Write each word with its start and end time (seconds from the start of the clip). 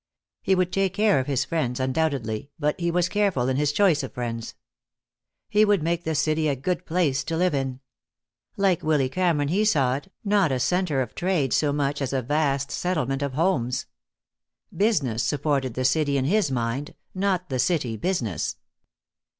He 0.41 0.55
would 0.55 0.73
take 0.73 0.95
care 0.95 1.19
of 1.19 1.27
his 1.27 1.45
friends, 1.45 1.79
undoubtedly, 1.79 2.49
but 2.57 2.79
he 2.79 2.89
was 2.89 3.07
careful 3.07 3.47
in 3.47 3.55
his 3.57 3.71
choice 3.71 4.01
of 4.01 4.11
friends. 4.13 4.55
He 5.47 5.63
would 5.63 5.83
make 5.83 6.05
the 6.05 6.15
city 6.15 6.47
a 6.47 6.55
good 6.55 6.87
place 6.87 7.23
to 7.25 7.37
live 7.37 7.53
in. 7.53 7.81
Like 8.57 8.81
Willy 8.81 9.09
Cameron, 9.09 9.49
he 9.49 9.63
saw 9.63 9.93
it, 9.97 10.11
not 10.25 10.51
a 10.51 10.59
center 10.59 11.03
of 11.03 11.13
trade 11.13 11.53
so 11.53 11.71
much 11.71 12.01
as 12.01 12.13
a 12.13 12.23
vast 12.23 12.71
settlement 12.71 13.21
of 13.21 13.33
homes. 13.33 13.85
Business 14.75 15.21
supported 15.21 15.75
the 15.75 15.85
city 15.85 16.17
in 16.17 16.25
his 16.25 16.49
mind, 16.49 16.95
not 17.13 17.49
the 17.49 17.59
city 17.59 17.95
business. 17.95 18.55